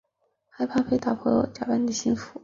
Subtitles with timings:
[0.49, 2.39] 害怕打破这假扮的幸福